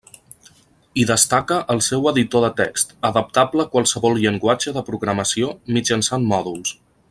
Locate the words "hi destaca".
0.99-1.57